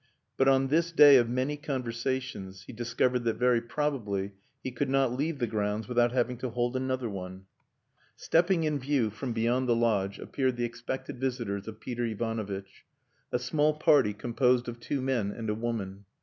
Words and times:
But 0.35 0.47
on 0.47 0.69
this 0.69 0.91
day 0.91 1.17
of 1.17 1.29
many 1.29 1.55
conversations, 1.57 2.63
he 2.63 2.73
discovered 2.73 3.19
that 3.25 3.35
very 3.35 3.61
probably 3.61 4.31
he 4.63 4.71
could 4.71 4.89
not 4.89 5.13
leave 5.13 5.37
the 5.37 5.45
grounds 5.45 5.87
without 5.87 6.11
having 6.11 6.37
to 6.37 6.49
hold 6.49 6.75
another 6.75 7.07
one. 7.07 7.45
Stepping 8.15 8.63
in 8.63 8.79
view 8.79 9.11
from 9.11 9.31
beyond 9.31 9.69
the 9.69 9.75
lodge 9.75 10.17
appeared 10.17 10.57
the 10.57 10.65
expected 10.65 11.19
visitors 11.19 11.67
of 11.67 11.79
Peter 11.79 12.03
Ivanovitch: 12.03 12.83
a 13.31 13.37
small 13.37 13.75
party 13.75 14.15
composed 14.15 14.67
of 14.67 14.79
two 14.79 15.01
men 15.01 15.29
and 15.29 15.51
a 15.51 15.53
woman. 15.53 16.05